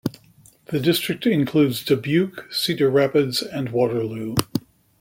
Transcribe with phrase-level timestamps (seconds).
[0.71, 4.33] The district includes Dubuque, Cedar Rapids, and Waterloo.